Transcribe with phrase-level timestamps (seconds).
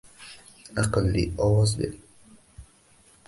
[0.83, 1.99] Aqlli ovoz bering